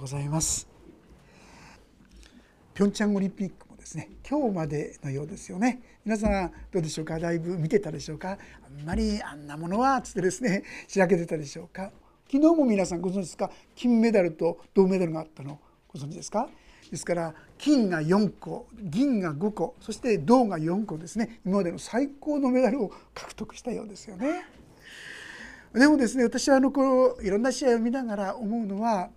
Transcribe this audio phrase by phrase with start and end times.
[0.00, 0.66] うございます。
[2.72, 5.82] ピョンチャンオリンピックもですね今日までのようですよね。
[6.06, 7.18] 皆さんどうでしょうか？
[7.18, 8.38] だいぶ見てたでしょうか？
[8.64, 11.90] あんまりあんなものはつってですねしらけてたでしょうか？
[12.32, 13.50] 昨日も皆さんご存知ですか？
[13.74, 15.60] 金メダルと銅メダルがあったの？
[15.88, 16.48] ご存知ですか？
[16.90, 21.40] ですから金が4個銀が5個そして銅が4個ですね。
[21.44, 24.46] 今までの最高のメダルを獲得したようですよね。
[25.74, 29.10] でもですね私はあのこういろんな試合を見ながら思うのは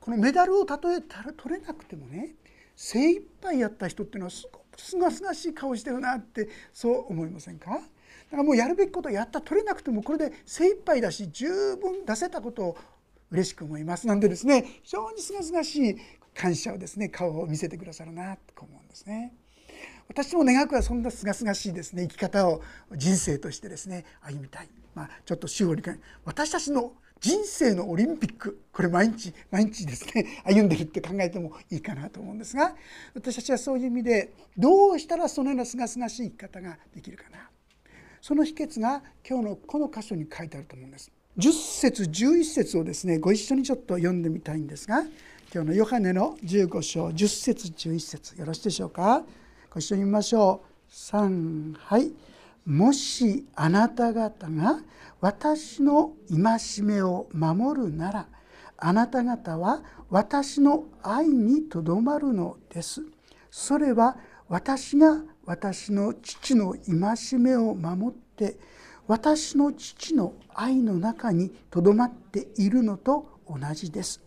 [0.00, 2.34] このメダルをたとえ取れなくてもね
[2.74, 7.70] 精一杯やった人っていうのはすごくすがすがしい顔してるなってそう思いませんか？
[7.70, 12.78] だからもうやるべきことをやった取れなくてもこれで精一杯だし十分出せたことを
[13.30, 14.06] 嬉しく思います。
[14.06, 15.96] なんでですね非常にすがすがしい
[16.34, 19.34] 感謝をですね顔を見せてくださるなと思うんですね。
[20.08, 22.62] 私も願くはそんなすがすがしいですね生き方を
[22.96, 32.74] 人生としてですね歩みたい、まあ、ちょっと主を理解私たちの人生のオリンピックこれ毎日毎日ですね 歩んでるって考えてもいいかなと思うんですが
[33.14, 37.50] 私たちはそういう意味でどうしたらそのようなすがすがしい生き方ができるかな。
[38.22, 41.10] その秘訣が今日のこの箇所に書いてあると思うんです。
[41.38, 45.02] 10節11節をですねご一緒にちょっと読んでみたいんですが
[45.52, 49.24] 今日のヨハネの15章10節11節よろしいでしょうか。
[49.70, 50.92] ご一緒に見ましょう。
[50.92, 52.12] 3はい。
[52.66, 54.80] もしあなた方が
[55.20, 58.28] 私の戒めを守るなら
[58.76, 63.02] あなた方は私の愛にとどまるのです。
[63.50, 64.16] それは
[64.48, 68.56] 私が私の父の戒めを守って
[69.06, 74.20] 私の父の愛の中にとどまっているのと同じです。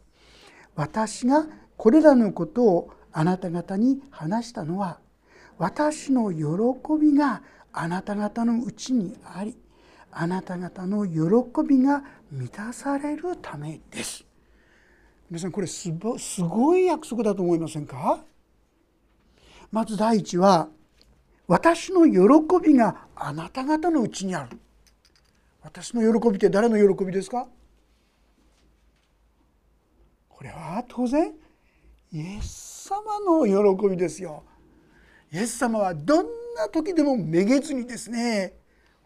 [0.75, 1.45] 私が
[1.77, 4.99] これらのことをあなた方に話したのは
[5.57, 6.43] 私の喜
[6.99, 7.41] びが
[7.73, 9.57] あなた方のうちにあり
[10.11, 11.17] あなた方の喜
[11.67, 14.23] びが満たされるためです。
[15.29, 15.89] 皆さんこれす
[16.41, 18.23] ごい約束だと思いませんか？
[19.71, 20.69] まず第一は
[21.47, 22.19] 私の喜
[22.63, 24.59] びがあなた方のうちにある。
[25.63, 27.47] 私の喜びって誰の喜びですか？
[30.29, 31.33] これは当然
[32.11, 34.43] イエス様の喜びですよ。
[35.31, 36.25] イエス様はどん
[36.55, 38.53] な時でもめげずにですね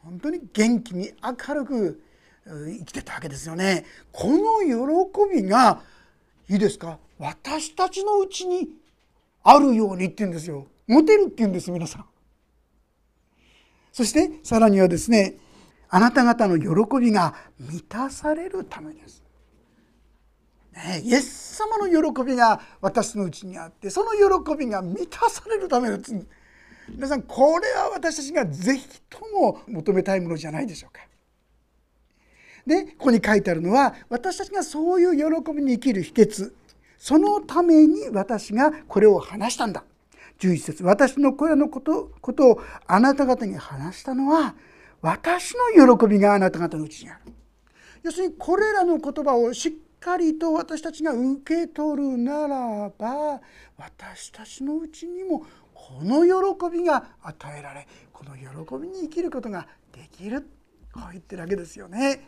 [0.03, 2.01] 本当に元気に明るく
[2.45, 3.85] 生きてたわけですよね。
[4.11, 5.81] この喜びが
[6.49, 6.97] いいですか？
[7.17, 8.69] 私たちのうちに
[9.43, 10.67] あるようにって言うんですよ。
[10.87, 12.05] 持てるって言うんです皆さん。
[13.91, 15.35] そしてさらにはですね
[15.89, 19.23] あなた方の喜びが満たされるためです。
[20.73, 26.13] ね、イエス様の喜びが私のうちにあってその喜びが満たされるためです
[26.89, 31.01] 皆さんこれは私たちが是非とも求めたいものじゃないでしょうか。
[32.65, 36.51] でここに書いてあるのは私たちがそういう喜びに生きる秘訣
[36.97, 39.83] そのために私がこれを話したんだ。
[40.39, 44.55] 11節私のこれのことことをあなた方に話したのは
[45.01, 47.33] 私の喜びがあなた方のうちにある。
[48.03, 53.41] 要するにこれらの言葉をしっかりと私たちが受け取るならば
[53.77, 55.45] 私たちのうちにも
[55.77, 60.41] この喜びが与えられこの喜びに生きることができる
[60.91, 62.27] こう言ってるわけですよね。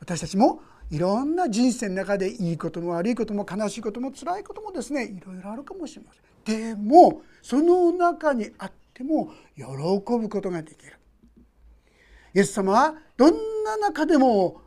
[0.00, 6.12] 私たちもいろんな人生の中でいいことも悪いことも悲しいことも辛いこともですねいろいろあるかもしれま
[6.46, 6.74] せん。
[6.74, 10.94] でもその中にあっても喜ぶことができる。
[12.34, 14.62] イエス様はどんな中でも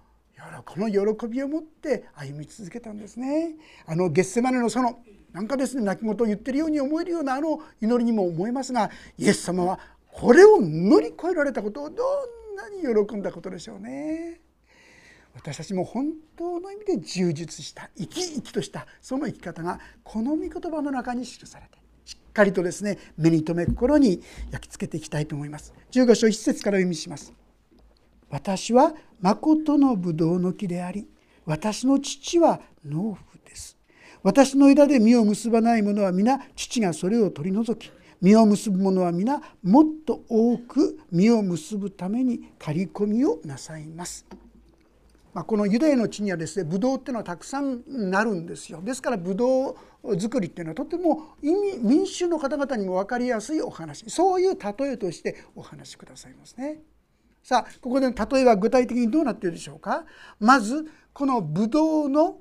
[0.65, 3.55] この喜びを持って歩み続けたんですね。
[3.85, 4.99] あのゲッセマネのその
[5.33, 9.79] なんかですね泣き言を言ってるように思えるようなあの祈りにも思えますがイエス様は
[10.11, 14.41] これを乗り越えられたことをどんなに喜んだことでしょうね。
[15.35, 24.21] 私たちも本当の意味で充実した生き生きとしたその生き方がこの御言葉の中に記されてしっかりとですね目に留め心に
[24.51, 25.73] 焼き付けていきたいと思います。
[25.91, 27.38] 15章1節から読みします。
[28.29, 31.07] 私は誠のブドウの木であり
[31.45, 33.77] 私の父は農夫です
[34.23, 44.25] 私の枝で実を結ばない者は皆父がそれを取り除き実を結ぶ者は皆もっと多く実を結ぶために刈り込みをなさいます。
[45.33, 56.79] まあ、このユダヤの地にはですねブドウっていうのはたくさんなるんですよですからブドウ作りっていうのはとても意味民衆の方々にも分かりやすいお話そういう例えとしてお話しくださいますね。
[57.43, 60.05] さあここでの例えは具体的にどうなっているでしょうか？
[60.39, 62.37] まずこのブドウの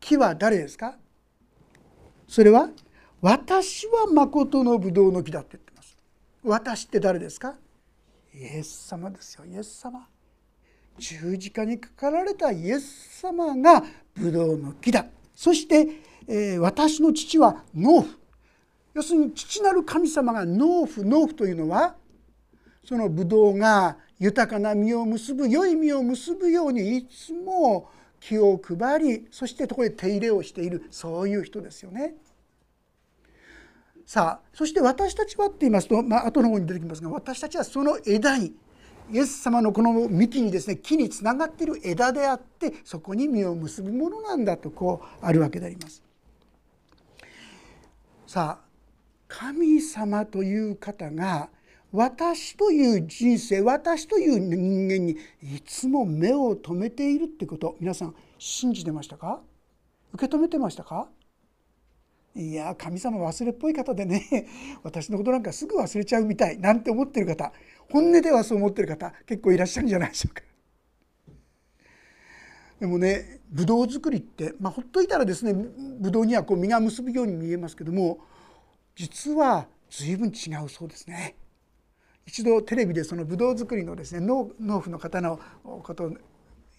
[0.00, 0.96] 木は誰ですか？
[2.26, 2.70] それは
[3.20, 5.96] 私は誠のブドウの木だって言ってます。
[6.42, 7.54] 私って誰ですか？
[8.34, 9.44] イエス様ですよ。
[9.46, 10.08] イエス様。
[10.98, 13.84] 十字架にかかられたイエス様が
[14.14, 15.06] ブドウの木だ。
[15.34, 15.86] そして、
[16.28, 18.06] えー、私の父は農夫。
[18.94, 21.04] 要するに父なる神様が農夫。
[21.04, 21.96] 農夫というのは
[22.84, 27.90] そのブドウが豊かな実を結ぶ良い実を結ぶようにいつも
[28.20, 32.14] 気を配りそしてそこで手入れをしているそういう人ですよね。
[34.06, 38.54] さあそして私たちはって言いますと、まあ後の方に出てきますが私たちはその枝に
[39.10, 46.02] イエス様のこの幹にですね木につながっている枝であってそこに実を結ぶものなんだとこうあるわけであります。
[48.26, 48.64] さあ
[49.28, 51.48] 神様という方が
[51.94, 59.40] 私という人生私という人間にいつも目を留めているってこと皆さん信じてましたか？
[60.12, 61.08] 受け止めてましたか？
[62.34, 64.48] いや神様忘れっぽい方でね
[64.82, 67.52] 私のことなんかすぐ忘れちゃうみたいなんて思ってる方
[67.88, 70.42] 本音ではそう思ってる方結構いらっしゃるんじゃないでしょうか。
[72.80, 75.54] でもねブドウ作りって、まあ、ほっといたらですね
[76.00, 78.18] ブドウにはこう実が結ぶように見えますけども
[78.96, 81.36] 実は随分違うそうですね。
[82.26, 85.40] 一度テレビでそのブドウ作りのですね農夫の方の
[85.82, 86.12] ことを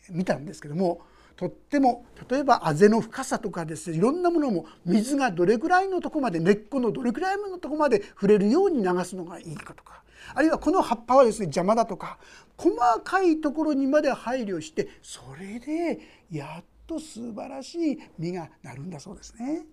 [0.09, 1.01] 見たんですけども
[1.35, 10.03] とっても例えばあぜの深さとかですねいろんなものも水がどれぐらいのとこまで根っこのどれぐらいのとこまで触れるように流すのがいいかとか
[10.33, 12.17] あるいはこの葉っぱはですね邪魔だとか
[12.57, 15.99] 細かいところにまで配慮してそれで
[16.31, 19.65] やっと素晴らしい実がなるんだそうですね。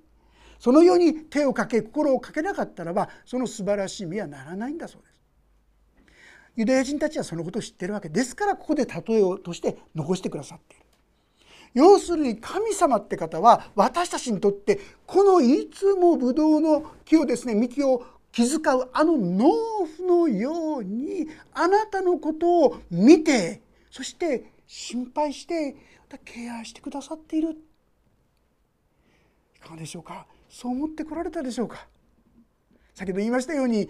[0.58, 5.11] そのように手をかけ心をかけなかったらばその素晴らしい実はならないんだそうです。
[6.56, 8.08] ユダヤ人たちはそのことを知っているわけ。
[8.08, 10.84] ですからここで例えをとして残してくださっている。
[11.74, 19.48] 要するに神様って方は私たちにとってこのいつもブドウの木をですね幹を気遣うあの農
[19.98, 25.76] 夫のようにあなたのことを見てそして心配して
[26.10, 27.56] またケアしてくださっている。
[29.56, 30.26] いかがでしょうか？
[30.50, 31.86] そう思ってこられたでしょうか？
[32.94, 33.88] 先ほど言いましたように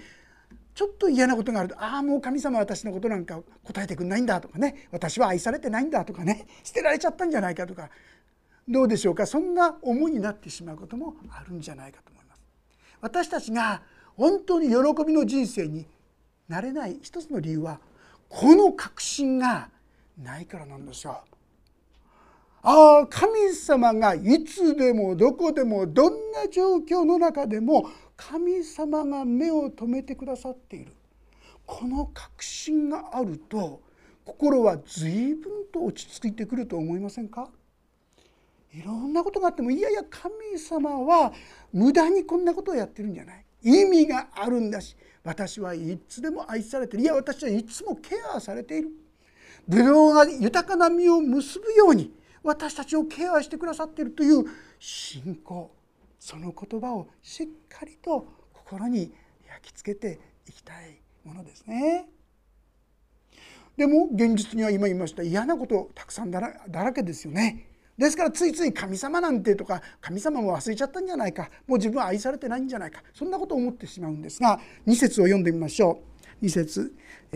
[0.75, 7.91] ちょっと嫌なことがあるとああもう神様私のことなんか答えてくんないんだとかね私は愛されてないんだとかね 捨てられちゃったんじゃないかとか
[8.69, 12.43] どうでしょうかそんな思いになってしまうこともあるんじゃないかと思います。
[13.01, 13.83] 私たちが
[14.17, 15.87] 本当に喜びの人生に
[16.49, 17.81] なれない一つの理由は
[18.29, 19.69] この確信が
[20.17, 21.23] ないからなんですよ。
[22.63, 30.93] ああ神様がいつでもどこでもどんな状況の中でも神様が目を留めてくださっている。
[31.67, 33.81] この確信があると
[34.25, 37.49] 心は随分と落ち着いてくると思いませんか？
[38.73, 41.33] いろんなことがあってもいやいや神様は
[41.73, 43.45] 無駄にこんなことをやってるんじゃない。
[43.65, 47.03] 意味があるんだし私はいつでも愛されてる。
[47.03, 48.91] いや私はいつもケアされている。
[49.67, 52.13] ブドウが豊かな実を結ぶように
[52.43, 54.45] 私たちをケアしてくださっているという
[54.79, 55.71] 信仰
[56.19, 59.13] その言葉をしっかりと心に
[59.49, 62.09] 焼き付けていきたいものですね。
[63.77, 67.69] でも現実には今言いました嫌なことたくさんだらけですよね。
[67.99, 71.51] ですからついつい神様なんてとか神様も忘れちゃったんじゃないか。
[71.67, 73.03] もう自分は愛されてないんじゃないか。
[73.15, 76.03] そんなことを思ってしまうんですが2節を読んでみましょ
[76.41, 76.45] う。
[76.45, 76.95] 2節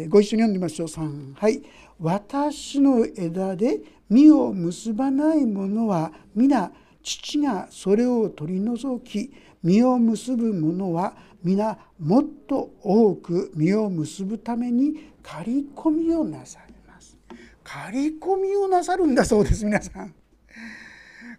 [0.08, 0.86] ご一緒に読んでみましょう。
[0.88, 1.62] 3はい
[1.98, 6.70] 「私の枝で実を結ばない者は皆
[7.02, 9.32] 父がそれを取り除き
[9.62, 17.16] 実を結ぶ者は皆もっと多く実を結ぶために刈り込みをなさいます
[17.62, 20.14] 刈り込みをなさるんだそうです皆さん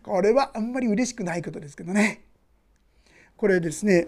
[0.01, 2.23] これはあんまり嬉しくないことですけどね
[3.35, 4.07] これですね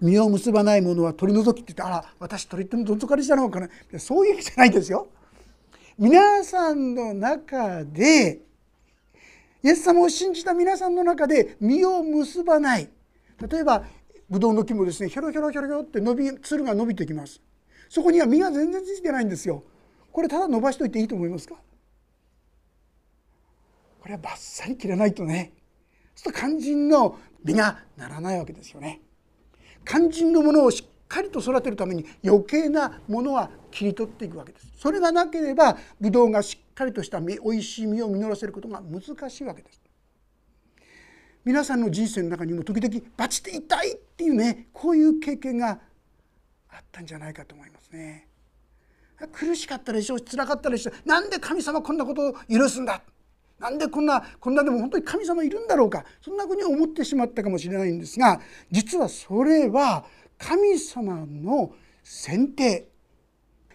[0.00, 5.08] 実を結ばないものは取り除きって言ってあら私取り除かれちゃうのかなそういう意味じゃないですよ
[5.98, 8.40] 皆さんの中で
[9.62, 12.90] イエス様を信じた皆さんの中で実を結ばない。
[13.50, 13.84] 例えば
[14.28, 17.40] ブドウの木もですねひょろひょろひょろひょろって伸びつるが伸びてきます。
[17.88, 19.62] そこには実が全然ついてないんですよ。
[20.12, 21.54] これただ伸ばしといていいと思いますか？
[24.00, 25.52] これはバッサリ切らないとね
[26.14, 29.00] そうすると肝心の実がならないわけですよね。
[29.86, 34.68] 肝心のものをしっかりと育てるために余計なものは切り取っていくわけです。
[34.76, 39.80] それがなければブドウがしっかりとした実おいしい実を実らせることが難しいわけです。
[41.44, 45.78] 皆さんの人生の中にも時々バチって痛いっていうねこういう経験が
[46.70, 48.26] あったんじゃないかと思いますね。
[49.32, 51.08] 苦しかったでしょう辛かったでしょう。
[51.08, 53.00] なんで神様こんなことを許すんだ？
[53.58, 56.04] なんでこんなこんなでも本当に神様いるんだろうか？
[56.20, 60.04] そんなふうに思ってしまったかもしれないんですが実はそれは
[60.38, 62.88] 神様の選定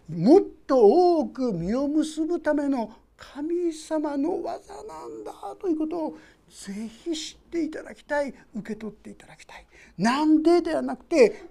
[0.09, 0.79] もっと
[1.19, 6.17] 多く実を結ぶための神様の技なんだということを
[6.49, 9.65] ぜひ知っていただきたい受け取っていただきたい
[9.97, 11.43] なんでではなくて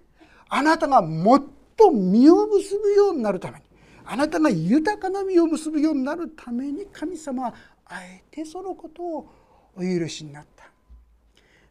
[0.49, 1.45] あなたがもっ
[1.76, 3.64] と実を結ぶようになるために
[4.05, 7.55] あなたが豊かな実を結ぶようになるために神様は
[7.87, 9.29] あえてそのことを
[9.76, 10.64] お許しになった。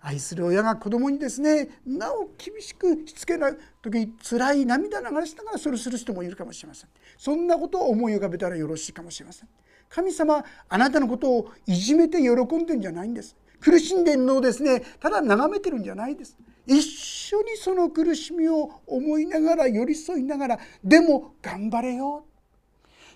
[0.02, 6.90] 愛する親が子供にですねなお厳しくしつけない時に辛い涙流しながらそれする人もいるかもしれません。
[7.18, 9.50] そんなことを思い浮かべたらよろしいかもしれません。
[9.90, 13.36] 神様あなたのことをいじめて喜んでんじゃないんです。
[13.60, 16.38] 苦しんでるのをですねただ眺めてるんじゃないです。
[16.66, 22.26] 一緒にその苦しみを思いながら寄り添いながらでも頑張れよ。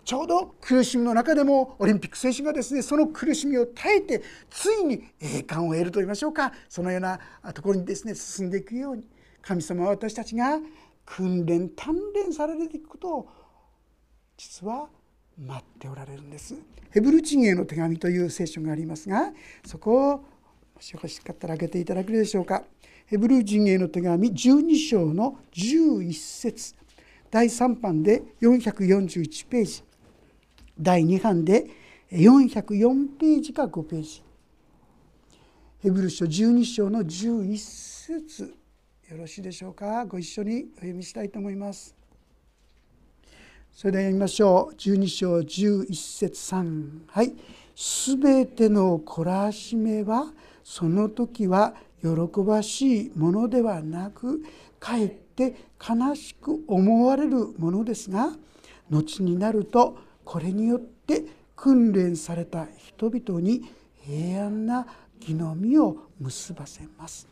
[0.06, 7.20] ちょうど苦しみの中でもオリンピック選手がですねその苦しみを耐えてついに栄冠を得ると言いましょうかそのような
[7.54, 9.08] ところにですね進んでいくように
[9.42, 10.60] 神様は私たちが
[11.06, 13.30] 訓練鍛錬されていくことを
[14.38, 14.88] 実は
[15.38, 16.56] 待っておられるんです。
[16.92, 19.32] ヘブル人への手紙という聖書がありますが
[19.66, 22.64] そこをもしよろしかったら開けていただけるでしょうか。
[23.06, 26.76] ヘブル人への手紙12章の11節
[27.30, 29.84] 第3版で441ページ
[30.80, 31.68] 第2版で
[32.12, 34.24] 404ページか5ページ。
[35.80, 38.56] ヘブル書12章の11節。
[39.10, 40.06] よろしいでしょうか？
[40.06, 41.96] ご一緒にお読みしたいと思います。
[43.72, 44.76] それでは読みましょう。
[44.76, 47.36] 12章11節3はい
[47.76, 50.32] 「すべての懲らしめは
[50.64, 52.10] その時は喜
[52.42, 54.44] ばしいものではなく
[54.80, 58.36] かえって悲しく思われるものですが
[58.90, 61.24] 後になるとこれによって
[61.56, 63.62] 訓練された人々に
[64.02, 64.86] 平安な
[65.20, 67.28] 義の実を結ばせます。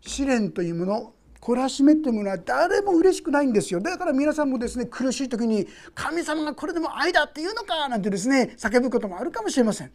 [0.00, 3.80] 試練というもの懲らしめというものは誰も嬉しくないんですよ。
[3.80, 9.92] だから皆さんもですね苦しい時に「神様がこれでも愛だって言うのか」なんてですね叫ぶこともあるかもしれません。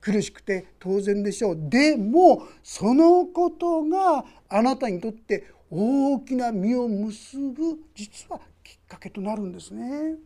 [0.00, 1.58] 苦しくて当然でしょう。
[1.58, 10.16] でもそのことがあなたにとって大きな実を結ぶ実はきっかけとなるんですね。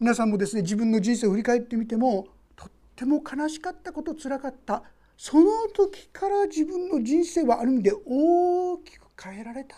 [0.00, 2.26] 皆さんもですね自分の人生を振り返ってみても
[2.56, 4.82] とっても悲しかったことつらかった
[5.18, 9.76] その時から自分の人生はある意味で大きく変えられた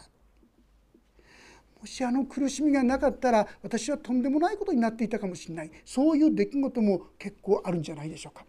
[1.80, 8.46] もしあの苦しみがなかったら私はとんでもないことになっていたかもしれないそういう出来事も結構あるんじゃないでしょうか。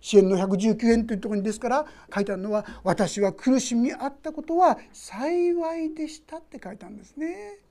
[0.00, 1.84] 支援の119円というところにですから
[2.14, 7.67] 書いてあるのは「私は苦しみあったことは幸いでした」って書いてあるんですね。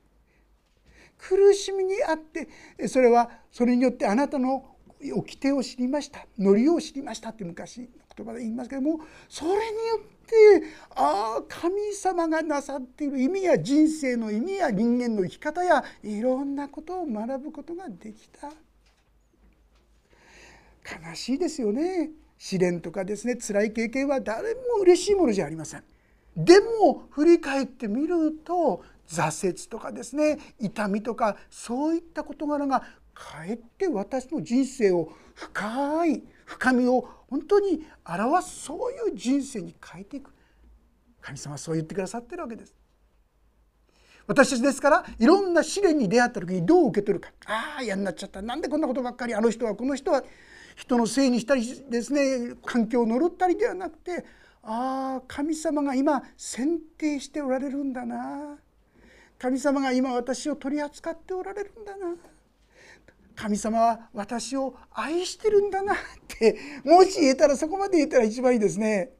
[1.17, 2.47] 苦しみにあって
[2.87, 4.63] それはそれによってあなたの
[4.99, 6.25] 掟を知りました。
[6.39, 9.61] ノリを知りましたって昔の言葉で言いますけどもそれによ
[9.97, 10.63] って
[10.95, 18.47] ああ神様がなさっている意味や人生の意味や人間の生き方やいろんなことを学ぶことができた。
[21.09, 22.09] 悲しいですよね。
[22.39, 25.83] 試練とかですね辛い経験は誰も嬉しいものじゃありません。
[26.35, 32.83] でも振り返ってみると挫折とかですね痛みとかそういった事柄が
[33.13, 40.31] かえって私の人生を深い深みを本当に表すそういう人生に変えていく。
[41.19, 42.73] 神様はそう言ってくださってるわけです。
[44.27, 47.31] 私たちですからいろんな試練に出会った時にどう受け取るか。
[47.45, 48.41] ああ嫌になっちゃった。
[48.41, 49.33] なんでこんなことばっかり。
[49.33, 50.23] あの人はこの人は
[50.75, 54.25] 人のせいにしたりですね環境を呪ったりではなくて
[54.63, 58.57] ああ神様が今選定しておられるんだな。
[59.39, 62.15] 神様が今私を取り扱っておられるんだな。
[63.35, 65.93] 神様は私を愛してるんだな。
[65.93, 69.11] ってもし言えたらそこまで言えたら一番いいですね。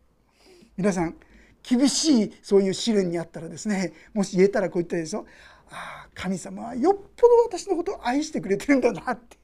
[0.75, 1.15] 皆さん
[1.61, 5.25] 厳しいそういう試練にあったらですねもし言えたらこう言ったらでしょ
[5.71, 9.37] ああ神様はよっぽど私のことを愛してくれてるんだなって。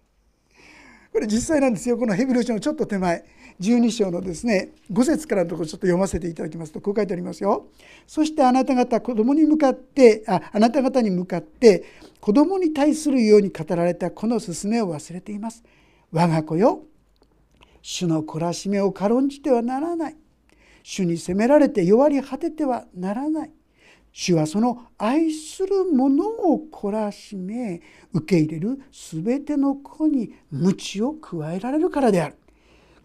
[1.11, 1.97] これ実際なんですよ。
[1.97, 3.23] このヘブル書のちょっと手前。
[3.63, 7.67] 12章のですね5節からのところちょっと読ませていただきますとこう書いてありますよ。
[8.05, 11.85] そしてあなた方子供に向かってああなた方に向かって
[12.19, 15.63] 子供に対するように語られたこの勧めを忘れています。
[16.11, 16.83] 我が子よ
[17.81, 20.15] 主の懲らしめを軽んじてはならない。
[20.83, 23.51] 主に責められて弱り果ててはならない。
[24.11, 27.81] 主はその愛する者を懲らしめ
[28.13, 32.35] 受け入れる全ての子に鞭を加えられるからである。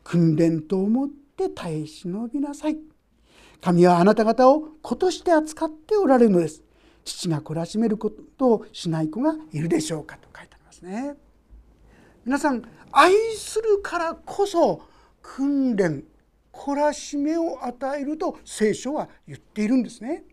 [0.09, 2.79] 訓練と思って耐え忍びなさい。
[3.61, 6.63] 神はあなた方を子として扱っておられるのです。
[7.05, 11.15] 父が懲らしめることをしない子がいるでしょうかと書いてありますね。
[12.25, 14.81] 皆さん愛するからこそ
[15.21, 16.05] 訓練
[16.55, 20.25] 懲らしめを与えると聖書は言っているんですね。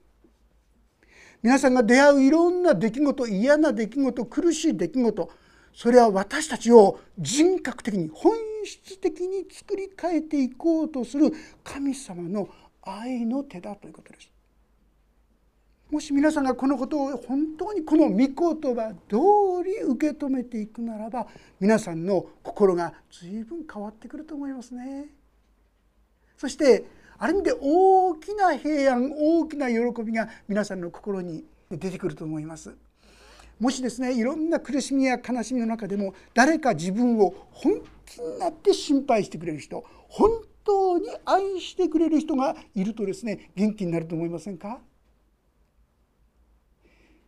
[1.44, 5.30] 皆さんが出会ういろんな出来事嫌な出来事苦しい出来事
[5.74, 11.32] それは私たちを人格的に本質的に作り変えていこうとする
[11.64, 12.50] 神様の
[12.82, 14.30] 愛の手だということです。
[15.92, 18.28] もし皆さんがこのことを本当にこの御言
[18.76, 21.28] 葉通り受け止めていくならば
[21.60, 25.10] 皆さんの心が随分変わってくると思いますね。
[26.38, 26.84] そして
[27.18, 32.76] ある意味で大きな平安大きな喜びが皆さんの心に出てくると思います。
[33.60, 40.30] もしですねいろんな苦しみや悲しみの中でも誰か自分を本気になって心配してくれる人本
[40.64, 44.80] 当に愛してくれる人がいるとですね元気になると思いませんか？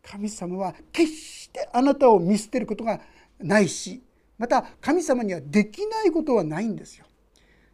[0.04, 3.02] 神様は決してあなたを見捨てることが
[3.40, 4.02] ないし
[4.38, 7.06] また神様にはできないことはないんですよ。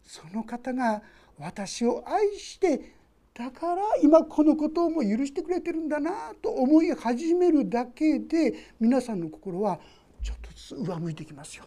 [0.04, 1.02] その方が
[1.38, 2.96] 私を愛して
[3.34, 9.80] だから今このことをも許してくれてるんだなと思い始めるだけで皆さんの心は
[10.22, 11.66] ちょっとずつ上向いてきますよ。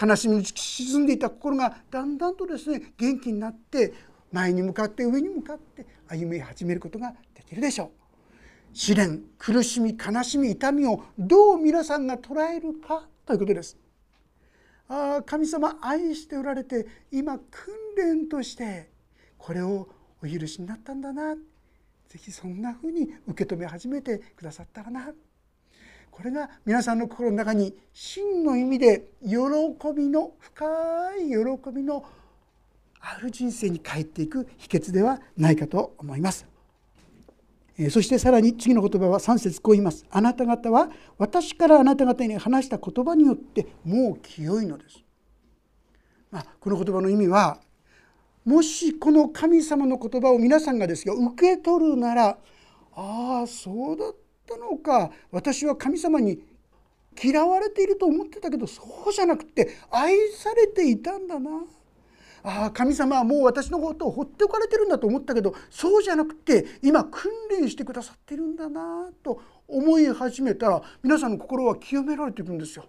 [0.00, 3.92] 悲しみに沈んでいた心がだんだんとですね元気になって
[4.32, 7.90] 前に向かって上に向かって歩み始めることができるでしょう。
[8.72, 13.76] 試練苦しみ悲しみ痛みをどう皆さんが捉えるかということです。
[14.88, 18.90] ああ神様愛しておられて今訓練として
[19.36, 19.88] これを
[20.22, 21.36] お許しになったんだな
[22.08, 25.12] 是非そんなふうに受け止め始めてくださったらな
[26.18, 29.36] これが皆さんの心の中に真の意味で喜
[29.96, 30.66] びの深
[31.16, 32.04] い喜びの
[32.98, 36.44] ある人生に帰っていく秘訣ではないかと思います。
[37.90, 40.04] そしてさらに次の言葉は3節こう言います。
[40.10, 45.04] あなた方は私からあなた方に話した言葉によってもう清いのです。
[46.32, 47.60] まあ、この言葉の意味は
[48.44, 52.38] もしこの神様の言葉を皆さんがですよ受け取るなら
[52.96, 56.40] ああそうだったたのか私は神様に
[57.22, 61.50] 嫌われていると思ってたけどそうじゃなくて愛されていたんだな
[62.44, 72.86] ああ神様はもう私のことを放っておかれてるんだと思ったけどそうじゃなくて今訓練してくださってるんだなと思い始めたら皆さんの心は清められていくんですよ。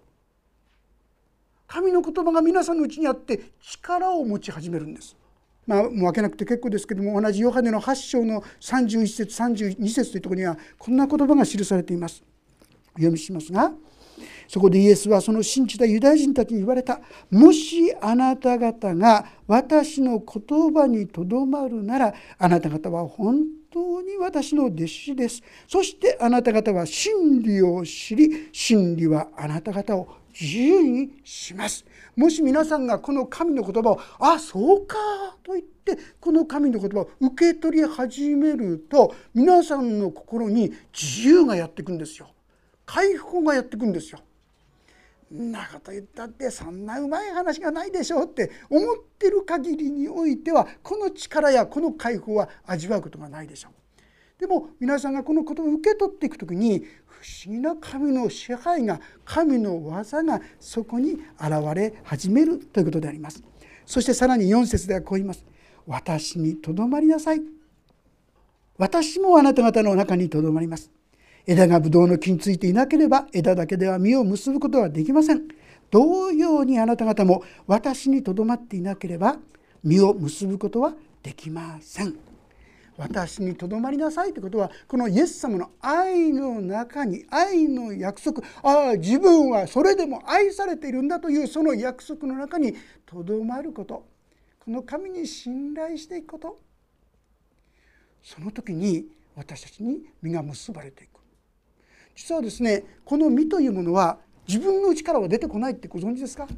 [1.67, 5.15] 神の言葉が皆さんのうちにあって力を持ち始めるんです。
[5.69, 12.23] まあ、もう分けなくて結構ですけども同じヨハネの8章の31節32節というところにはこんな言葉が記されています。
[12.93, 13.71] 読みしますが
[14.47, 34.97] そこでイエスはその信じたユダヤ人たちに言われたもしあなた方が私の言葉にとどまるならあなた方は本当に私の弟子ですそしてあなた方は真理を知り真理はあなた方を自由にしますもし皆さんがこの神の言葉を「あそうか」
[35.43, 42.29] と言ってこの神の言葉を受け取り始めると皆さんの心に自由がやってくんですよ
[42.85, 44.19] 解放がやってくんですよ。
[45.31, 53.73] んなこと言ったってそんなうまい話がないでしょうって思ってる限りにおいてはこの力やこの解放は味わうことがないでしょう。
[54.39, 56.85] でも皆さんがこのことを受け取っていく時に
[57.19, 63.43] 不思議な神の支配が神の技がそこに現れ始めるということであります。
[63.85, 65.45] そしてさらに4節ではこう言います。
[65.85, 67.41] 私にとどまりなさい。
[68.77, 70.91] 私もあなた方の中にとどまります。
[71.45, 75.41] 枝がブドウの木についていなければ枝だけでは実を結ぶことはできません。
[75.91, 79.37] 同様にあなた方も私にとどまっていなければ
[79.83, 82.28] 実を結ぶことはできません。
[82.99, 88.43] 私にとどまりなさいということはこのイエス様の愛の中に愛の約束。
[88.61, 94.05] ああ自分はそれでも愛されているんだというその約束の中にとどまること。
[94.59, 96.59] この神に信頼していくこと。
[98.21, 101.21] その時に私たちに実が結ばれていく。
[102.15, 106.49] 実はですねこの実というものは自分の内からは出てこないってご存知ですか？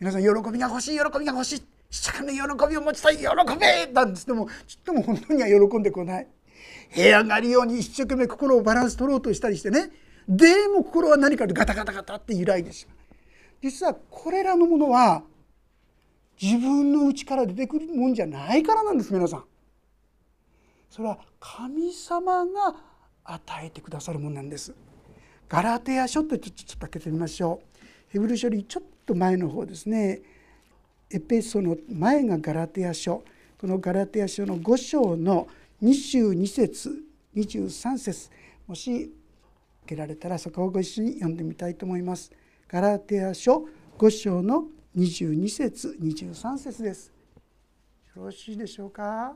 [0.00, 1.62] 皆さん喜びが欲しい喜びが欲しい。
[1.90, 3.24] 一生懸命喜びを持ちたい喜
[3.58, 4.26] べなんです。
[4.26, 6.28] でもちっとも本当には喜んでこない。
[6.90, 9.90] 平安があるように一生懸命心をバランス取ろうとしたりしてね。
[10.28, 12.96] でも心は何かでガタガタガタって揺らいでしまう。
[13.62, 15.22] 実はこれらのものは
[16.40, 19.44] 自分の内から出てくるもんじゃないからなんです皆さん。
[20.90, 22.76] それは神様が
[23.24, 24.74] 与えてくださるものなんです。
[25.48, 27.78] ガラテヤ書ってちょっと開けてみましょう。
[28.08, 30.20] ヘブル書よりちょっと前の方ですね。
[31.10, 33.22] エペソの前がガラテヤ書
[33.58, 35.48] このガラテヤ書の5章の
[35.82, 37.02] 22節
[37.34, 38.30] 23節
[38.66, 39.12] もし
[39.84, 42.30] 受けられたらそこをご一緒に読んでみたいと思います。
[42.68, 43.66] ガラテヤ書
[43.98, 44.64] 5章の
[44.96, 47.10] 22節23節です。
[48.14, 49.34] よろしいでしょうか？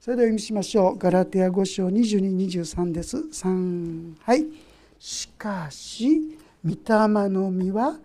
[0.00, 0.98] それでは読みしましょう。
[0.98, 3.18] ガラテヤ5章2223です。
[3.18, 4.46] 3はい。
[4.98, 7.98] しかし御霊の実は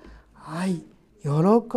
[0.46, 0.82] 愛
[1.22, 1.30] 喜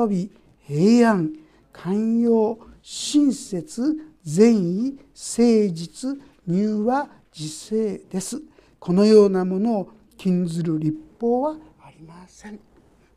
[0.09, 0.31] び
[0.67, 1.33] 平安
[1.73, 8.43] 寛容親切善意誠実入和自制です。
[8.81, 12.59] このようなものを禁ずる立法はありません。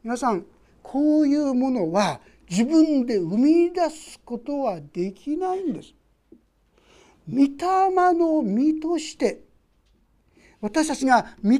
[0.04, 0.46] 皆さん
[0.84, 5.96] こういうものは自分で生み出すことはできないんです。
[7.28, 9.42] 御霊の実として
[10.62, 11.60] 私たちが御霊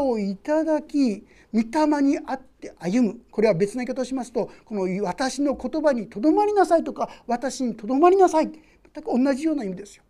[0.00, 8.50] をいただき御霊にあって歩むこれは別な言い方をしますとこの「私の言葉にとどまりなさい」とか「私にとどまりなさい」
[8.94, 10.04] 全く同じような意味ですよ。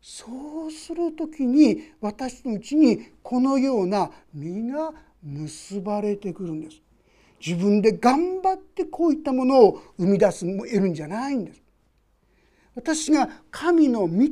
[0.00, 6.82] そうする時に私のうちにこのような実が結ばれてくるんです。
[7.44, 11.62] 自分で頑張ってこういったものを生み出す得るんじゃないんです。
[12.74, 14.28] 私が神の御霊に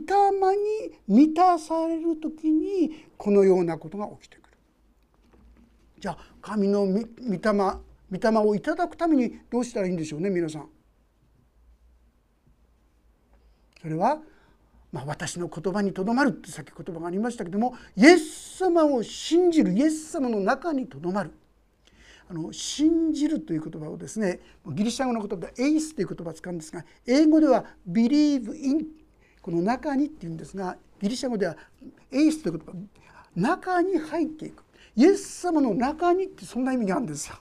[1.08, 4.41] 満たされる時にこのようなことが起きてくる。
[6.02, 10.68] じゃあ神の御霊御霊をいただくためにどうしたらいいんでしょうね皆さん。
[13.80, 14.18] それは、
[14.90, 21.32] まあ、私の言葉にとどまるってさっき言葉がありましたけどもイエス様を信じるイエス様の中にとどまる
[22.28, 28.86] あの信じるという言葉をですねギリシャ語の言葉でエイスという言葉を使うんですが英語では believe in
[29.40, 31.56] この中にっていうんですがギリシャ語では
[32.10, 37.37] エイスという言葉中に入っていくイエス様の中にってそんな意味があるんですよ。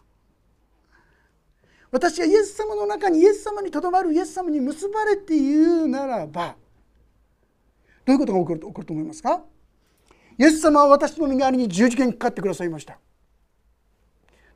[1.92, 6.56] 私がイエス様の中にイエス様にとどまるイエス様に結ばれているならば
[8.06, 9.44] どういうことが起こると起こると思いますか？
[10.38, 12.98] イエス様は私の身代わりに十字架にかかってくださいました。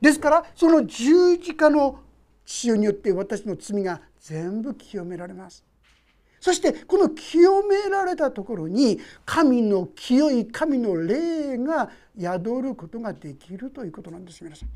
[0.00, 2.00] ですからその十字架の
[2.46, 5.62] 血によって私の罪が全部清められます。
[6.40, 14.68] そしてこの清められたところに神の清い神の霊が宿ることができるということなんです皆さん。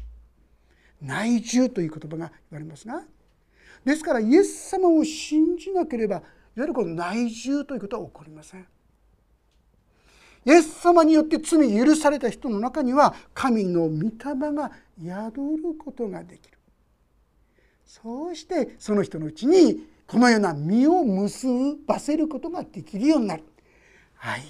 [1.03, 3.03] 内住という言葉が言われますが
[3.85, 6.25] ですからイエス様を信じなければいわ
[6.57, 8.67] ゆるこの内住ということは起こりません。
[10.47, 16.59] イエス様によって罪許された人の中には神の御霊が宿ることができる
[17.85, 21.47] そうしてその人のうちにこのような実を結
[21.87, 23.45] ばせることができるようになる。
[24.17, 24.43] はい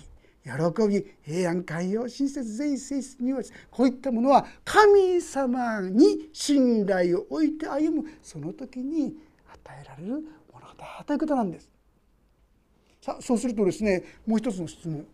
[0.42, 9.14] 喜び平安寛容親切善意性質にはこういったものは神様に信頼を置いて歩むその時に
[9.52, 10.14] 与えられる
[10.50, 11.70] ものだということなんです。
[13.02, 15.06] さあそうするとですねもう一つの質問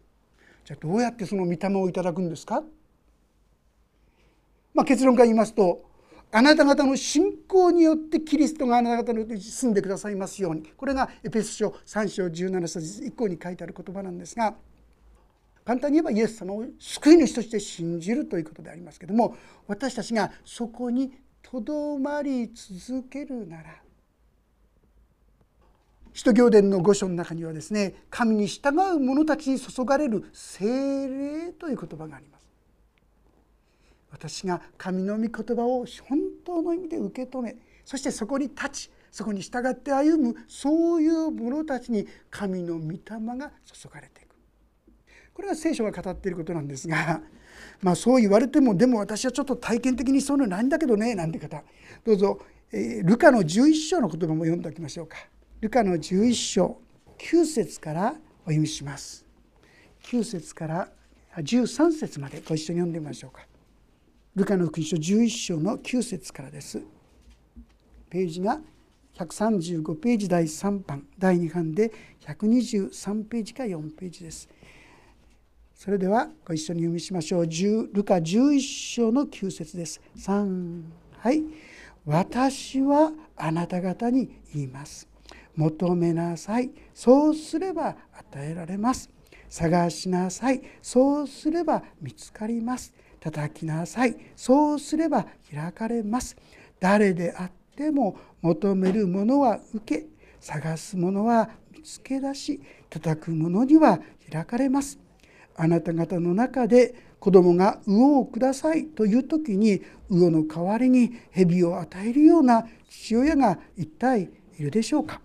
[0.65, 2.63] じゃあどうやってその御霊をいただくんですか、
[4.75, 5.85] まあ、結論から言いますと
[6.33, 14.55] あなた方の信仰によってキリストがあなた方のうち住んでくださいますようにこれがエペソ書3章17節以降に書いてある言葉なんですが
[15.65, 19.37] 簡単に言えばイエス様を救い主として信じるということでありますけども
[19.67, 21.13] 私たちがそこに
[21.43, 23.77] とどまり続けるなら
[26.13, 30.65] 使徒行伝の御書の中にはですね神に従う者たちに注がれる精
[31.09, 32.36] 霊という言葉があります。
[34.11, 42.99] 私が神の御言葉を本当の意味で受け止めそしてそこに立ちそこに従って歩むそういう者たちに神の御霊
[43.39, 44.37] が注がれていく
[45.33, 47.21] これが聖書が語っていることなんですが
[47.81, 51.63] まあそう言われてもでも私はちょっと体験的にそういうのないんだけどねなんて方
[52.05, 52.41] どうぞ、
[52.73, 55.17] えー、ルカの11章の言葉も読んでおきましょうか。
[55.61, 56.79] ルカの11章
[57.19, 58.15] 9節から
[58.45, 59.25] お読みします。
[60.05, 60.89] 9節から
[61.37, 63.47] 13節までご一緒に読んでみましょうか。
[64.37, 66.83] ルカの福音書11章の9節からです。
[68.11, 68.61] ページが
[69.15, 74.47] 135ページ第3版第2版で123ページか4ページです。
[75.75, 77.47] それではご一緒に読みしましょう。
[77.47, 80.03] ルカ11章の9節です。
[80.19, 80.83] 3
[81.17, 81.43] はい。
[82.05, 85.09] 私はあなた方に言います。
[85.55, 86.71] 求めなさい。
[86.93, 89.09] そうすれば与えられます。
[89.49, 90.61] 探しなさい。
[90.83, 92.93] そうすれば見つかります。
[93.27, 94.17] 叩きなさい。
[94.37, 96.37] そうすれば開かれます。
[96.79, 100.07] 誰であっても求めるものは受け
[100.41, 103.99] 探すものは見つけ出し叩くものには
[104.31, 105.01] 開かれます。
[105.57, 115.21] あなた方の中で子供が魚をくださいという時に魚の代わりに蛇を与えるような父親が一体いるでしょうか。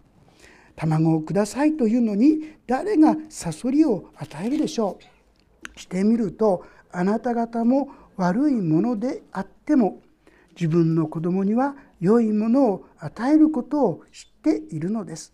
[0.76, 5.80] 卵をくださいというのに誰がサソリを与えるでしょう。
[5.80, 10.02] してみるとあなた方も悪いものであっても
[10.56, 15.34] 自分の子供には良いものを与えることを知っているのです。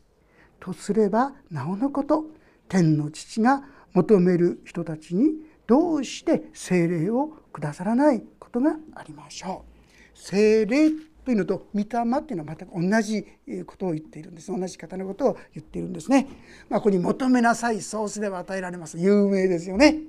[0.60, 2.26] とすればなおのこと
[2.68, 5.34] 天の父が求める人たちに
[5.66, 10.20] どうして精霊をくださらないことがありましょう。
[10.20, 10.92] 精霊
[11.26, 11.88] というのと御霊っ
[12.24, 13.26] ていうのは全く同じ
[13.66, 16.28] ことを言っているんです同じ方のことを言っているんですね。
[16.70, 20.00] まあ、ここに求めなさいそうすれば与えられます有名ですよね。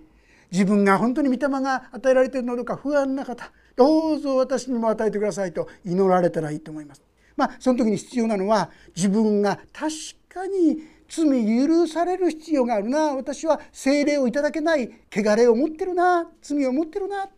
[0.51, 7.03] 自分が本当に御霊が与えられているのか不安な方どうぞ私にも与えてくださいと祈られたらいいと思います。
[7.37, 9.93] まあ、その時に必要なのは自分が確
[10.29, 17.29] かに罪許される必要があるな私は聖霊をいただけない汚れを持ってるな罪を持ってるな。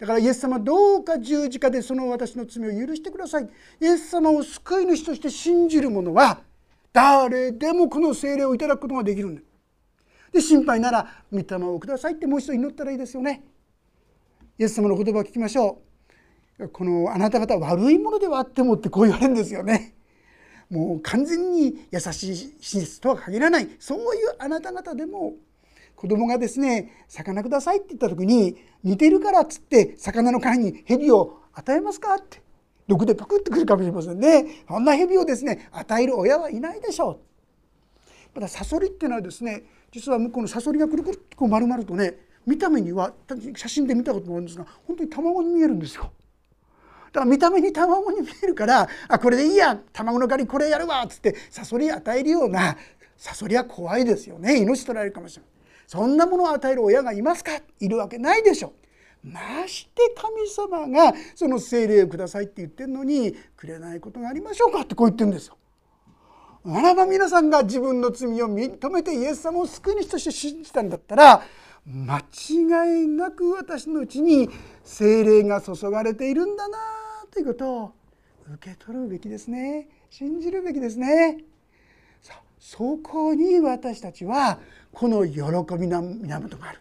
[0.00, 3.48] だからイエス様どうか十字架でその私の罪を許してください。
[3.80, 6.40] イエス様を救い主として信じる者は
[6.92, 9.42] 誰でもこの聖霊をいただくことができるんだ。
[10.32, 13.44] で心配なら御霊をくださいってもう一度祈ったらいいですよね。
[14.58, 15.82] イエス様の言葉を聞きましょ
[16.58, 16.68] う。
[16.68, 19.94] このあなた方悪いものではあってもってこう言われるんですよね。
[20.70, 23.68] もう完全に優しい真実とは限らない。
[23.78, 25.34] そういうあなた方でも
[25.96, 32.42] 子供がですね魚くださいって言った時に似てるからっつって魚の貝に蛇を与えますかって
[32.88, 34.64] 毒でパクってくるかもしれませんね。
[34.66, 37.18] そんな蛇をですね与える親はいないでしょう。
[38.34, 43.12] またサソリっていうのはですね実は向こうのサソリがくるくるっとこう丸々とね見た目には
[43.54, 46.10] 写真で見たこともあるんですが本当に卵に見えるんですよ。
[47.12, 52.76] だから見た目に卵に見えるからあこれでいいや卵の狩りこれやるわっつってサソリ与えるような
[53.18, 54.56] サソリは怖いですよね。
[54.56, 55.52] 命取られるかもしれない。
[55.86, 57.52] そんなものを与える親がいますか？
[57.78, 58.72] いるわけないでしょ。
[59.22, 64.80] まして神様がその精霊をくださいって言ってるのにくれないことがありましょうか？
[64.80, 65.58] ってこう言ってるんですよ。
[66.64, 71.42] ならば皆さんが自分の罪を認めてイエス様を救い主として信じたんだったら
[71.84, 74.48] 間違いなく私のうちに
[74.84, 76.78] 精霊が注がれているんだな
[77.32, 77.92] ということを
[78.54, 79.88] 受け取るべきですね。
[80.10, 81.38] 信じるべきですね。
[82.20, 84.60] さあそこに私たちは
[84.92, 85.40] この喜
[85.76, 86.78] びの源がある。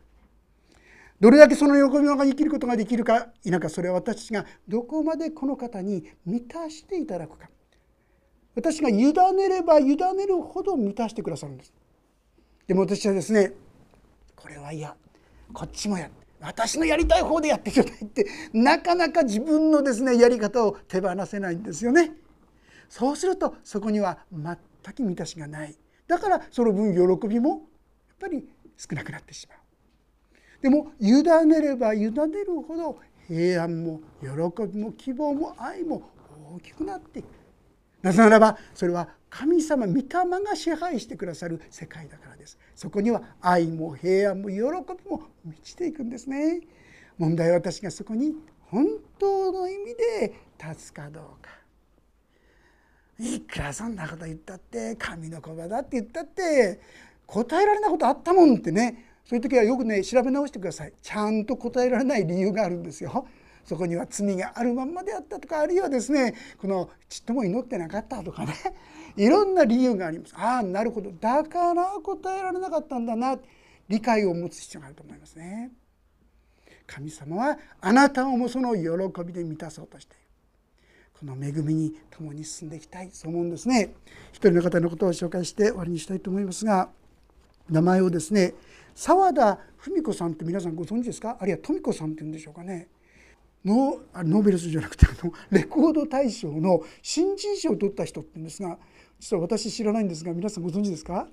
[1.20, 7.50] どれだけその喜びの中に生きることができるか否かそれは私たちがどこまでこの方に満たしていただくか。
[8.56, 11.74] 私が委ねれば委ねるほど満たしてくださるんです。
[12.68, 13.54] でも私はですね
[14.36, 14.96] これは嫌。
[15.54, 16.10] こっちもや
[16.40, 22.14] 私のやりたい方でやってちょうだいってなかなか自分のですねやり方を手放せないんですよね。
[22.90, 24.58] そうするとそこには全
[24.94, 25.78] く満たしがない。
[26.08, 27.60] だからその分喜びもやっ
[28.20, 29.58] ぱり少なくなってしまう。
[30.62, 32.12] でも委ねれば委ね
[32.46, 34.28] るほど平安も喜
[34.68, 36.04] びも希望も愛も
[36.56, 37.40] 大きくなっていく。
[38.02, 40.04] なぜならばそれは神様御霊
[40.44, 42.60] が支配してくださる世界だからです。
[42.76, 44.62] そこには愛も平安も喜び
[45.10, 46.62] も満ちていくんですね。
[47.18, 48.36] 問題は私がそこに
[48.68, 48.88] 本
[49.18, 51.52] 当の意味で立つかどうか。
[53.20, 56.82] いくらそんなこと言ったって神の言葉だって言ったって
[57.28, 59.06] 答えられないことあったもんってね。
[59.24, 60.94] そういう時はよくね調べ直してください。
[61.02, 63.28] ちゃんと答えられない理由があるんですよ。
[63.65, 68.54] そこには罪があるまんまであったとかあるいはですねこのちっとも祈ってなかったとかね
[69.15, 70.34] いろんな理由があります。
[70.36, 71.12] ああなるほど。
[71.12, 73.38] だから答えられなかったんだな
[73.88, 75.71] 理解を持つ必要があると思いますね。
[76.88, 80.21] 神様はあなたをもその喜びで満たそうとしている
[81.19, 83.93] この恵みに共に進んでいきたいそう思うんですね。
[84.32, 86.89] 一人の方のことを紹介して終わりにしたいと思いますが
[87.69, 88.54] 名前をですね
[88.95, 91.38] 澤田文子さんって皆さんご存知ですか？
[91.39, 92.88] あるいは富子さんっていうんでしょうかね？
[93.63, 98.78] ノノーベル賞じゃなくてあの レコード大賞の新人賞を取った人って言うんですが
[99.19, 101.28] 実は私知らないんですが皆さんご存知ですか？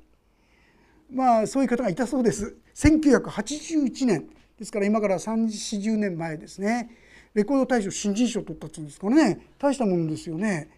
[1.11, 2.57] まあそういう方がいたそうです。
[2.75, 4.29] 1981年。
[4.59, 6.91] ですから今から3040年前ですね。
[7.33, 9.47] レコード大賞新人賞を取ったっていうんですからね。
[9.59, 10.69] 大したものですよね。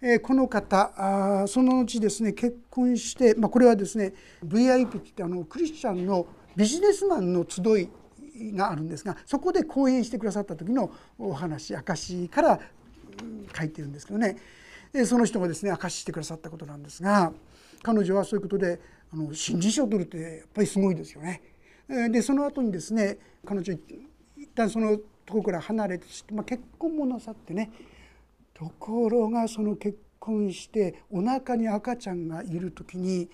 [0.00, 7.88] えー、この方あその後ですね結婚して、まあ、これはですね VIP ってあのクリスチャンのビジネスマンの集い
[8.54, 12.60] があるんですがそこで講演してくださった時のお話証から
[13.56, 14.36] 書いてるんですけどね
[15.06, 17.32] その人がですね証ししてくださったことなんですが
[17.82, 18.80] 彼女はそういうことで
[19.12, 21.40] あの新人賞を取るってやっぱりすごいですよね。
[22.10, 27.70] でその後にですね彼女一旦そのところから離れて、まあ、結婚もなさってね
[28.52, 33.30] ところがその結婚してお腹に赤ちゃんがいる時に、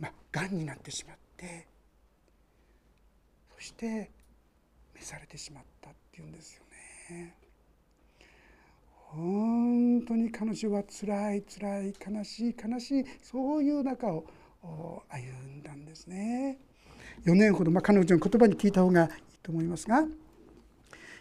[0.00, 1.67] まあ、になってしまって
[3.58, 4.08] そして
[4.94, 6.62] 召されてしまったっていうんですよ
[7.10, 7.34] ね。
[8.92, 14.24] 本当に彼女はつらいつらい悲しい悲しいそういう中を
[14.62, 15.18] 歩
[15.58, 16.58] んだんですね。
[17.24, 19.10] 4年ほど、まあ、彼女の言葉に聞いた方がいい
[19.42, 20.04] と思いますが、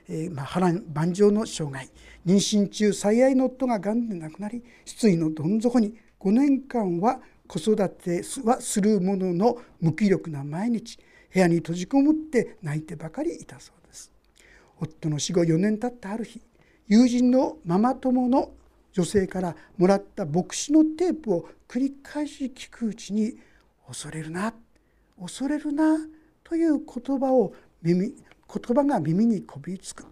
[0.08, 1.90] えー、まあ、波乱万丈の障害
[2.24, 11.00] 妊娠中最愛の夫ががんで亡くなり失意のどん底に5年間は子育てはするものの無気力な毎日
[11.38, 14.12] 部屋に閉じこもって泣いてばかりいたそうです。
[14.80, 16.42] 夫の死後4年経ったある日
[16.88, 18.54] 友人のママ友の
[18.92, 23.38] 女性からもらった牧師のテープを繰り返し聞くうちに
[23.88, 24.52] 恐れるな
[25.22, 25.98] 恐れるな
[26.44, 30.06] という言葉を耳言葉が耳にこびりつく。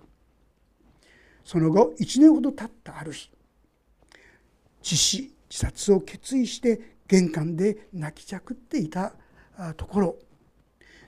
[1.44, 3.32] その後1年ほど経ったある日
[4.84, 9.14] 自死自殺を決意して玄関で泣きじゃくっていた
[9.76, 10.16] ところ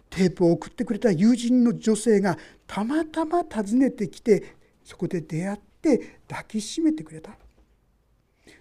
[0.10, 7.32] テープを送ってくれた友人の女性がたまたま訪ねてきてそこで出会って抱きしめてくれた。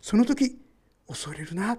[0.00, 0.58] その時
[1.08, 1.78] 恐れるな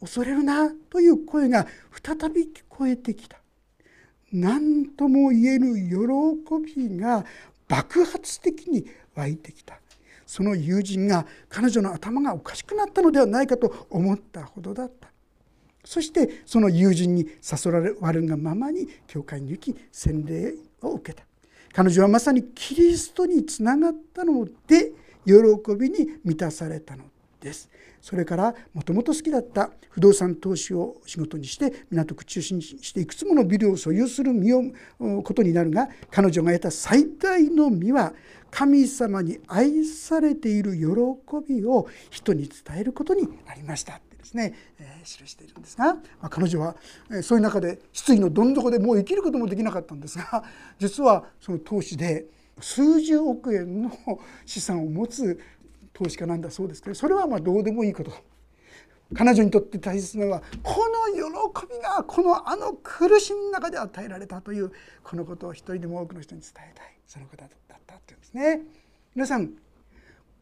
[0.00, 1.66] 恐れるなという声が
[2.02, 3.38] 再び聞こえてきた。
[4.32, 7.24] 何とも言えぬ喜びが
[7.68, 9.80] 爆発的に湧いてきた。
[10.26, 15.08] その友人が彼女の頭がおかしくなったのではないかと思ったほどだった。
[15.86, 17.70] そしてその友人に誘
[18.00, 21.24] われるがままに教会に行き洗礼を受けた。
[21.72, 24.92] 彼女はまさにキリストにつながったので
[25.24, 25.34] 喜
[25.78, 27.04] びに満たされたの
[27.40, 27.70] です。
[28.00, 34.62] それからもともと好きだった不動産投資を仕事にして港区中心にしていくつものビルを所有する身を
[35.22, 38.12] ことになるが彼女が得た最大の身は
[38.50, 40.84] 神様に愛されている喜
[41.48, 44.00] びを人に伝えることにありました。
[44.26, 46.76] ですね、えー、記しているんですが、まあ、彼女は、
[47.12, 50.44] えそういう中で失意のどん底でもう生きることもできなかったんですが
[50.78, 52.26] 実はその投資で
[52.60, 53.90] 数十億円の
[54.44, 55.38] 資産を持つ
[55.92, 58.12] 投資家なんだそうですけどそれはまどうでもいいこと
[59.14, 64.72] 彼女にとって大切なのはこの喜びがこのあの苦しみの中で与えられたという
[65.04, 67.50] このことを一人でも多くの人に伝えたいそのことだっ
[67.86, 68.62] たっていうんですね。
[69.14, 69.52] 皆さん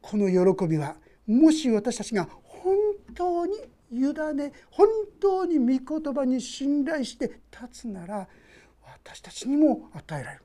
[0.01, 2.77] この喜びはもし私たちが本
[3.15, 3.55] 当に
[4.01, 4.89] 委ね本
[5.21, 8.29] 当に御言葉に信頼して立つなら
[9.05, 10.43] 私たちにも与えられる。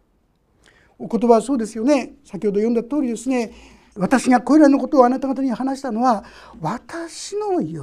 [0.97, 2.15] お言葉はそうですよね。
[2.25, 3.53] 先ほど読んだ通りですね。
[3.95, 6.23] 私がこれらのことをあなた方に話したのは
[6.61, 7.75] 私の喜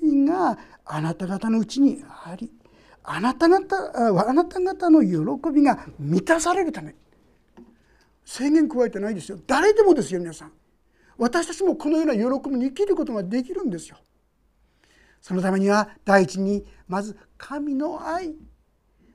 [0.00, 2.50] びがあなた方のうちにあり
[3.02, 6.94] あなた方あなた方の喜びが満たされるため。
[8.24, 9.38] 制限加えてないですよ。
[9.46, 10.52] 誰でもですよ皆さん。
[11.18, 13.96] 私たちもこのような喜びに生きることができるんですよ。
[15.22, 18.34] そのためには第一にまず神の愛。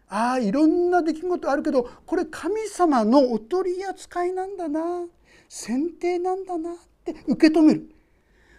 [0.10, 5.06] ああいろんな出来事あるけどこれ神様のお取り扱いなんだな。
[5.50, 7.91] 選定なんだなって受け止める。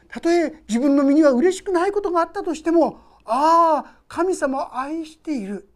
[0.08, 5.68] たとえ自分の身には嬉しくないことがあったとしてもああ神様を愛している。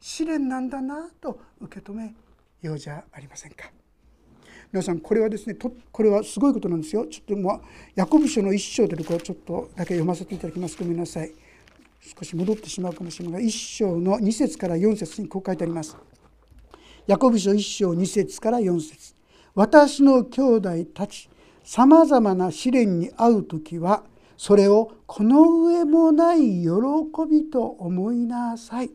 [0.00, 2.14] 試練なんだなと受け止め
[2.62, 3.70] ようじゃありませんか。
[4.74, 7.06] 皆さんこれはですねとこれはすごいことなんですよ。
[7.06, 7.60] ちょっともう
[7.94, 10.76] ヤコブ書の一章というところちょっとだけ読ませていただきます。
[10.76, 11.32] ごめんなさい。
[12.00, 15.96] 少し戻ってしまうかもしれませんが一章の2節から4節にこう書いてあります。
[17.06, 19.14] ヤコブ書一章2節から4節。
[19.54, 21.30] 私の兄弟たち
[21.62, 24.02] さまざまな試練に遭う時は
[24.36, 26.68] それをこの上もない喜
[27.30, 28.90] びと思いなさい。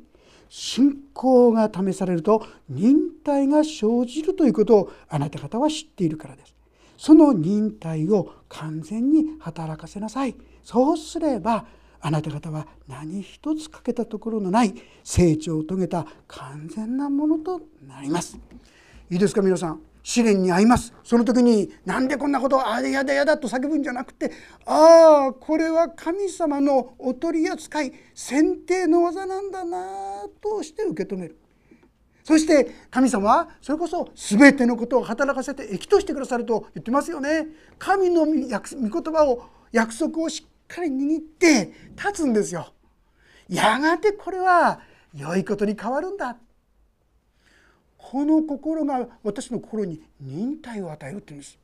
[0.49, 6.55] 信仰が試されると忍耐が生じるということをあなた方は知っているからです。
[6.97, 10.35] その忍耐を完全に働かせなさい。
[10.63, 11.65] そうすれば
[12.01, 18.37] あなた方は何一つ欠けたところのない成長を遂げた完全なものとなります。
[19.09, 20.91] いいですか皆さん試練に遭います。
[21.03, 24.31] その時になんでこんなことああやだやだと叫ぶんじゃなくて
[24.65, 31.37] ああこれは神様のお取り扱い選定の技なんだなとして受け止める。
[32.23, 37.45] そして神様はそれこそ全てのことを働かせて益としてくださると言ってますよね。
[37.77, 42.73] 神の御言葉を約束をしっかり握って立つんですよ。
[43.47, 44.79] やがてこれは
[45.13, 46.35] 良いことに変わるんだ。
[48.01, 51.59] この心が私の心に忍耐を与えるっていうんです。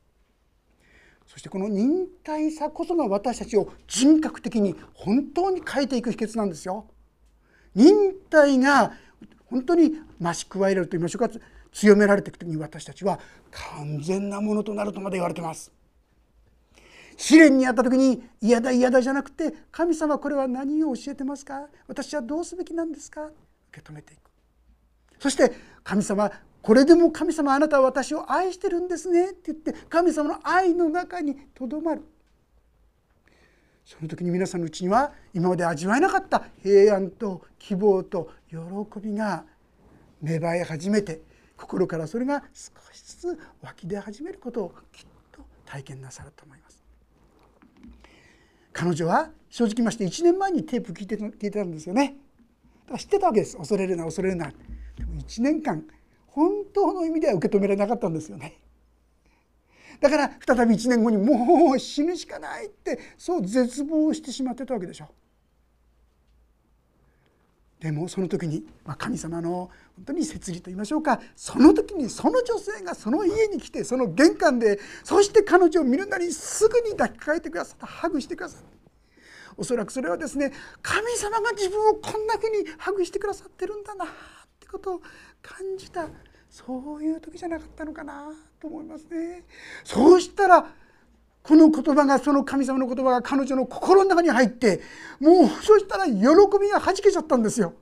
[1.26, 6.86] そしてこの忍耐さこそが私たちを人格的に本当に変えていく秘訣なんですよ。
[7.74, 8.92] 忍耐が
[9.46, 11.34] 本当に増し加えられると言いましょうか。
[11.72, 13.18] 強められていく時に私たちは
[13.50, 15.72] 完全なものとなるとまで言われてます。
[17.16, 21.66] 試練にあった時に嫌だ嫌だじゃなくて神様これは何を教えてますか？
[21.88, 23.24] 私はどうすべきなんですか？
[23.24, 23.34] 受
[23.72, 24.25] け止めていく。
[25.18, 25.52] そして
[25.84, 26.30] 神様
[26.62, 32.02] これでも神様あなたは私を愛してるんですねって言って神様の愛の中にとどまる
[33.84, 38.56] その時に皆さんのうちには今まで味わえなかった平安と希望と喜
[39.00, 39.44] びが
[40.20, 41.20] 芽生え始めて
[41.56, 46.84] 心からそれが少しずつ湧き出始めることをきっと体験なさると思います。
[48.72, 52.16] 彼女は正直まして1年前にテープ聞いて聞いてたんですよね。
[52.86, 54.52] だから知ってたわけです恐れるな恐れるな。
[54.96, 55.84] でも1年間
[56.26, 58.60] 本当の意味では受け止められなかったんですよね。
[60.00, 65.08] だから再び1年後にもう死ぬしかないってそう絶望してしまってたわけでしょ。
[67.80, 71.20] でもその時に、ま、神様の本当に摂理と言いましょうか。
[71.34, 78.66] その時にその女性がその家に来てその玄関でそして彼女を見るなりすぐに抱きかえてくださったハグしてくださった
[79.56, 84.06] おそらくそれはですね神様が自分をこんなふうにハグしてくださってるんだな
[84.66, 85.00] ってことを
[85.40, 86.08] 感じた
[86.50, 89.44] そういう時じゃなかったのかなと思いますね。
[89.84, 90.66] そうしたら
[91.42, 94.80] この言葉がその神様の言葉が彼女の心の中に入って
[95.20, 96.12] もうそしたら喜
[96.60, 97.74] びがはじけちゃったんですよ。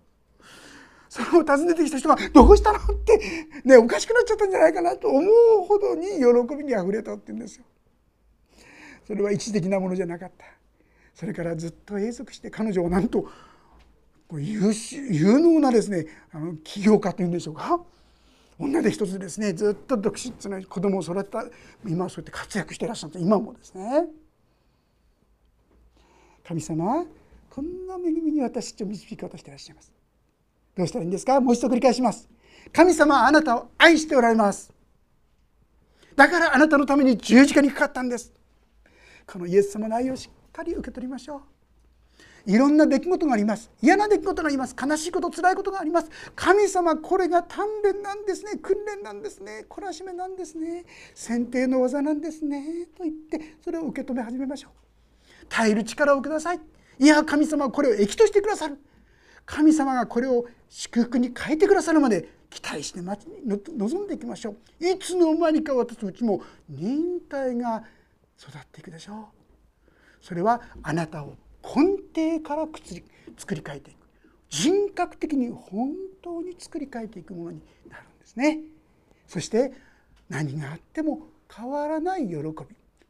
[1.08, 3.18] その訪ねてきた人が「どうしたの?」って
[3.64, 7.64] ねおかしくなっちゃったんじゃないかなと思うほどに喜びにあふれたって言うんですよ。
[9.06, 10.44] それは一時的なものじゃなかった。
[11.14, 13.28] それからずっと永続して彼女をなんと
[14.32, 14.72] 優
[15.10, 17.80] 有能なですねあの起業家というんでしょうか。
[18.58, 21.44] 女で一つですねずっと独身の子供を育てた
[21.86, 24.06] 今はそうやって活躍していらっしゃる今もですね。
[26.46, 27.04] 神様
[27.50, 29.92] こんな恵みに私たちを導こうとしていらっしゃいます。
[30.76, 31.40] どうしたらいいんですか？
[31.40, 32.28] もう一度繰り返します。
[32.72, 34.72] 神様はあなたを愛しておられます。
[36.16, 38.32] だからあなたのために十字架にかかったんです。
[39.26, 41.40] このイエス様の愛をしっかり受け取りましょう。
[42.46, 43.70] いろんな出来事があります。
[43.80, 44.76] 嫌な出来事があります。
[44.80, 46.10] 悲しいこと辛いことがあります。
[46.36, 48.58] 神様これが鍛錬なんですね。
[48.60, 49.64] 訓練なんですね。
[49.68, 50.84] 懲らしめなんですね。
[51.14, 52.86] 選定の技なんですね。
[52.96, 55.46] と言ってそれを受け止め始めましょう。
[55.48, 56.60] 耐える力をください。
[56.98, 58.78] いや神様はこれを益としてくださる。
[59.46, 63.40] 神様がこれを祝福に変えてくださるまで期待して待ちに
[63.76, 64.86] 望んでいきましょう。
[64.86, 67.84] いつの間にか私たちも忍耐が
[68.38, 69.24] 育っていくでしょう。
[70.20, 72.66] それはあなたを根底から
[73.36, 73.96] 作り変えていく。
[74.50, 78.60] 人格的に本当に作り変えていくものになるんですね。
[79.26, 79.72] そして
[80.28, 82.44] 何があっても変わらない喜び。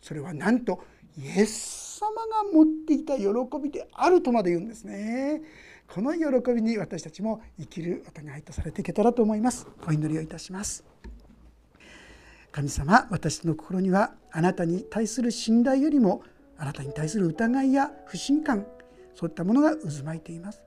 [0.00, 0.82] それはなんと
[1.18, 3.26] イエス様が持っていた喜
[3.62, 5.42] びであるとまで言うんですね。
[5.86, 9.66] この喜びに私たちも生きるお互いとされていけたらと思います。
[9.86, 10.84] お祈りをいたします。
[12.50, 16.22] 神様私の心にはあなたに対する信頼よりも
[16.56, 18.66] あなたに対する疑いや不信感
[19.14, 20.62] そういったものが渦巻いています。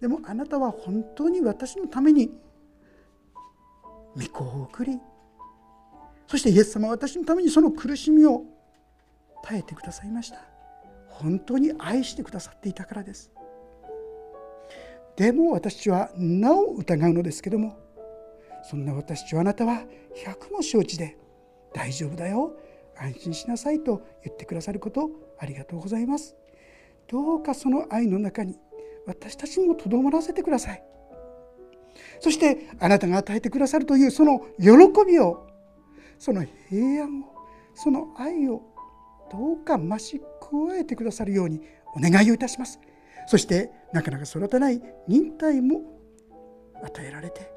[0.00, 2.30] でもあなたは本当に私のために
[4.14, 4.98] 御子を送り
[6.26, 8.42] そしてイエス様は私のためにその苦しみを
[9.42, 10.38] 耐えてくださいました。
[11.08, 13.32] 本当に愛してくださっていたからです。
[15.16, 17.78] でも私はなお疑うのですけども
[18.68, 19.84] そんな私とあなたは
[20.14, 21.16] 百も承知で
[21.72, 22.52] 大丈夫だよ
[22.98, 26.36] 安心しなさいと言ってくださることありがとうございます。
[27.08, 28.58] どうかその愛の中に
[29.06, 30.82] 私たちもとどまらせてください。
[32.20, 34.70] そしてあなたが与えてくださるというその喜
[35.06, 35.46] びを
[36.18, 37.34] その平安を
[37.74, 38.62] その愛を
[39.30, 41.60] どうか増し加えてくださるように
[41.94, 42.80] お願いをいたします。
[43.26, 45.82] そしてなかなか育たない忍耐も
[46.82, 47.50] 与えられて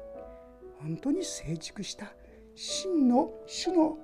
[0.80, 2.12] 本当に成熟した
[2.54, 3.98] 真の主の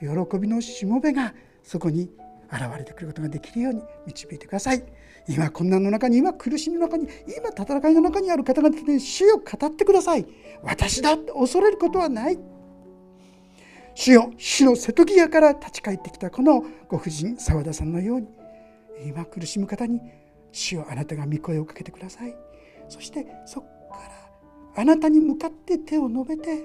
[0.00, 2.10] 喜びのしもべがそこに
[2.52, 4.82] 現れてくることができるように導いてください。
[5.28, 10.26] 今困難の中に今苦しみの中に今戦いの中にある方々で主よ語ってください。
[10.62, 12.38] 私だって恐れることはない。
[13.94, 18.28] 主よ主の瀬戸際から立ち返ってきたこのご婦人澤田さんのように
[19.06, 20.00] 今苦しむ方に
[20.50, 22.34] 主よあなたが御声をかけてください。
[22.88, 23.96] そしてそこか
[24.76, 26.64] らあなたに向かって手を伸べて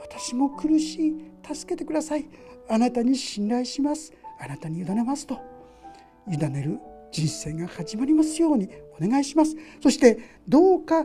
[0.00, 2.26] 私も苦しい助けてください。
[2.68, 4.12] あなたに信頼します。
[4.40, 5.38] あなたに委ねますと
[6.28, 6.78] 委ねる
[7.12, 8.68] 人生が始まりますように
[9.00, 9.56] お願いします。
[9.82, 10.18] そして
[10.48, 11.04] どうか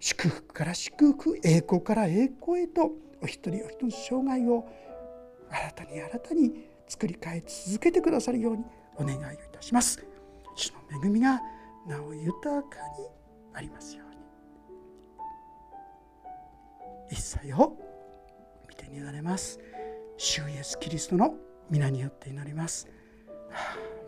[0.00, 2.92] 祝福から祝福栄光から栄光へと
[3.22, 4.68] お一人お一人の生涯を
[5.50, 8.64] 新たに新たに作り変え続けてくださるように
[8.96, 10.04] お願いをいたします。
[10.54, 11.40] 主の恵みが
[11.86, 13.08] なお豊かに
[13.54, 14.18] ありますように。
[17.10, 17.76] 一切を
[18.68, 19.58] 見てになれます。
[20.16, 21.34] 主イエスキリストの
[21.70, 22.88] 皆によって祈ります。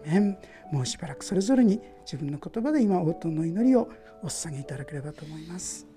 [0.04, 0.38] メン
[0.72, 3.88] もうしばらくそれぞれに自分の言葉で今応答の祈りを
[4.22, 5.89] お捧げいただければと思います。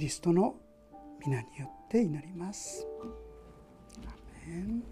[0.00, 0.54] キリストの
[1.22, 2.86] 皆によって祈ります。
[4.06, 4.82] アメン